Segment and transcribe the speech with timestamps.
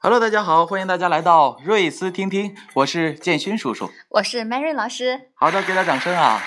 [0.00, 3.90] Hello，大家好，欢迎大家来到瑞思听听，我是建勋叔叔。
[4.10, 5.30] 我是 Mary 老师。
[5.34, 6.42] 好的，给点掌声啊！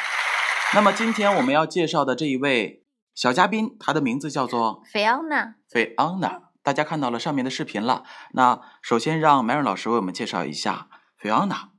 [0.76, 2.84] 那么今天我们要介绍的这一位
[3.16, 5.56] 小嘉宾，他的名字叫做 Fiona。
[5.72, 8.04] Fiona，大家看到了上面的视频了。
[8.34, 11.70] 那首先让 Mary 老师为我们介绍一下 Fiona。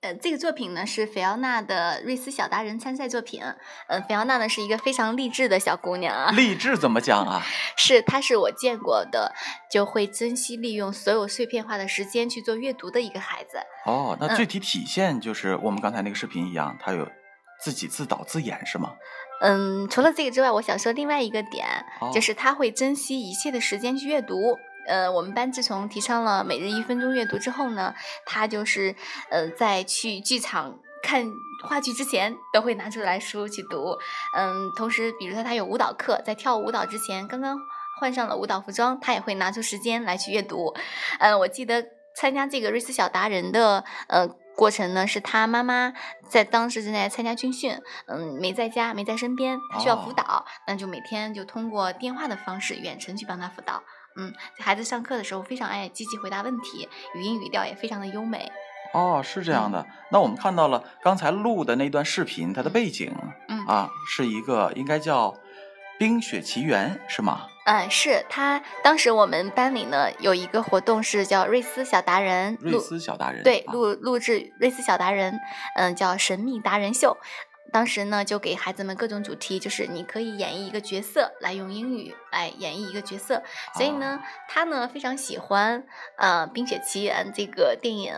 [0.00, 3.40] 呃，这个作品呢是菲奥娜的瑞斯小达人参赛作品。
[3.86, 7.40] 嗯、菲奥娜呢是一个非常励志的小姑娘啊，励志怎么讲啊？
[7.78, 9.32] 是她是我见过的
[9.70, 13.58] 就会珍惜利用所有碎片化的时间去做阅读的一个孩子。
[13.86, 17.08] 哦，那嗯具体体现就是我们刚才那个视频一样，她有
[17.62, 18.94] 自己自导自演是吗？
[19.40, 21.66] 嗯，除了这个之外，我想说另外一个点，
[22.00, 24.36] 哦就是他会珍惜一切的时间去阅读。
[24.86, 27.94] 呃，我们班自从提倡了每日一分钟阅读之后呢，
[28.26, 28.94] 他就是
[29.30, 31.24] 呃在去剧场看
[31.64, 33.96] 话剧之前都会拿出来书去读。
[34.36, 37.56] 嗯，同时比如说他有舞蹈课，在跳舞蹈之前刚刚
[38.00, 40.74] 换上了舞蹈服装，他也会拿出时间来去阅读。
[41.20, 41.84] 嗯，我记得
[42.16, 45.92] 参加这个瑞思小达人的呃过程呢，是他妈妈
[46.28, 53.82] 在当时正在参加军训，嗯，没在家，没在身边，需要辅哦导，那就每天就通过电话的方式远程去帮他辅导。
[54.16, 58.52] 嗯，孩子上课的时候非常爱积极回答问题，语音语调也非常的优美。
[58.92, 59.86] 哦，是这样的。
[60.10, 63.10] 那我们看到了刚才录的那段视频，它的背景
[63.48, 65.30] 嗯啊是一个应该叫
[65.98, 67.48] 《冰雪奇缘》是吗？
[67.64, 75.38] 嗯，是他当时我们班里呢有一个活动是叫瑞斯小达人瑞录斯小达人对，啊录录制瑞斯小达人，
[75.76, 77.16] 嗯，叫神秘达人秀。
[77.72, 83.42] 当时呢，就给孩子们各种主题，就是你可以演绎一个角色，来用英语来演绎一个角色。
[83.74, 85.82] 所以呢，啊他呢非常喜欢
[86.18, 88.12] 呃《冰雪奇缘》这个电影，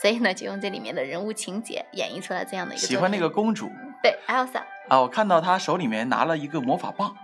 [0.00, 3.68] 所以呢就用这里面的人物情节演绎出来这样的一个喜欢那个公主
[4.00, 7.14] 对 Elsa 啊，我看到他手里面拿了一个魔法棒，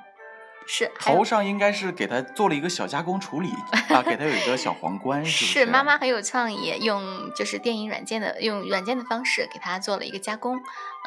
[0.68, 3.50] 是头上应该是给他做了一个小加工处理
[3.88, 5.66] 啊，给他有一个小皇冠，是不是？
[5.66, 10.56] 妈妈很有创意，用就是电影软件的用软件的方式给他做了一个加工，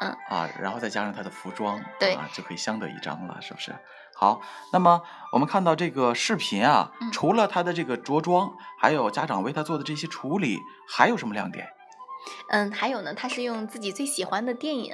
[0.02, 0.16] 嗯。
[0.30, 3.74] 啊，然后再加上他的服装，对啊，就可以相得益彰了，是不是？
[4.14, 4.42] 好，
[4.74, 10.60] 那么我们看到这个视频啊，嗯除了他的这个着装，还有家长为他做的这些处理，
[10.90, 11.70] 还有什么亮点？
[12.50, 14.94] 嗯，还有呢，他是用自己最喜欢的电影，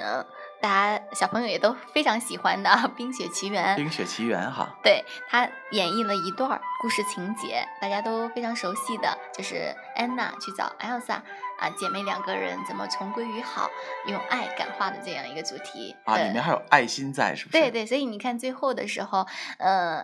[0.60, 11.20] 大家小朋友也都非常喜欢的《冰雪奇缘》，冰雪奇缘哈，对他演绎了一段儿故事情节，大家都非常熟悉的，就是安娜去找 Elsa
[11.58, 13.70] 啊，姐妹两个人怎么重归于好，
[14.08, 17.58] 用爱感化的这样一个主题啊，呃里面还有爱心在，是不是？
[17.58, 19.26] 对对，所以你看最后的时候，
[19.58, 20.02] 呃，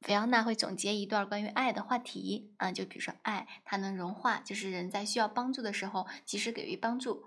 [0.00, 7.24] 菲奥娜会总结一段关于爱的话题啊、就比如说爱，它能融化，就是人在需要帮助的时候及时给予帮助。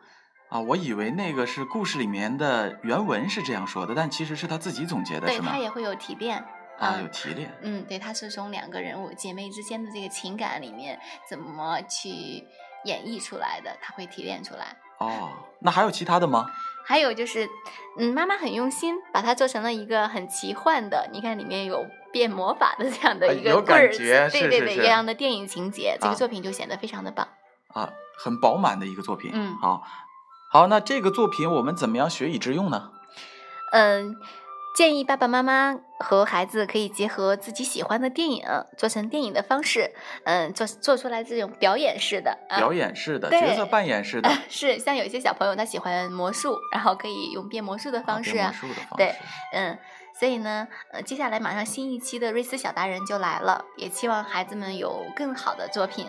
[0.53, 5.57] 啊，我以为那个是故事里面的原文是这样说的，但其实是他自己总结的，对，是吗它？
[5.57, 6.37] 也会有提炼。
[6.77, 7.51] 啊，嗯有提炼。
[7.63, 12.09] 嗯，对，它是从两个人物姐妹之间的这个情感里面怎么去
[12.85, 14.77] 演绎出来的，它会提炼出来。
[14.99, 16.45] 哦，那还有其他的吗？
[16.85, 17.49] 还有就是，
[17.97, 27.27] 嗯，妈妈很用心，把它做成了一个很奇幻的，你看里面有变魔法的这样的哎有一个棍儿，感觉对对对，这样的电影情节，这啊个作品就显得非常的棒。
[27.69, 27.89] 啊，
[28.19, 29.31] 很饱满的一个作品。
[29.33, 29.81] 嗯好，
[30.53, 32.91] 好，那这个作品我们怎么样学以致用呢？
[33.71, 34.15] 嗯，
[34.75, 38.45] 建议爸爸妈妈和孩子可以结合自己喜欢的电影，
[38.77, 39.91] 做成电影的方式，
[40.25, 42.57] 嗯，做做出来这种表演式的啊。
[42.57, 49.15] 表演式的、角色扮演式的，啊 是像有一些小朋友他喜欢魔术，然后可以用变魔术的方式变魔啊，术的方对。
[49.53, 49.75] 嗯，
[50.19, 56.05] 所以呢，呃，接下来马上新一期的瑞斯小达人就来了，也期望孩子们有更好的作品。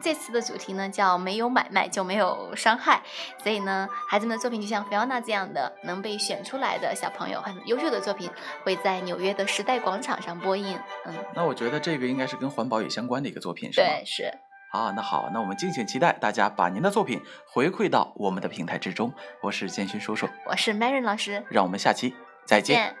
[0.00, 3.02] 这次的主题呢叫“没有买卖就没有伤害”，
[3.42, 8.30] 所以呢，孩子们的作品就像菲奥娜这样的能被选出来的小朋友，很优秀的作品
[8.64, 10.78] 会在纽约的时代广场上播映。
[11.06, 13.86] 嗯，那我觉得这个应该是跟环保也相关的一个作品，是吗？
[13.86, 14.32] 对，是。
[14.72, 19.12] 啊，那好，那我们敬请期待大家把您的作品回馈到我们的平台之中。
[19.42, 22.14] 我是建勋叔叔，我是 Mary 老师，让我们下期
[22.46, 22.96] 再见。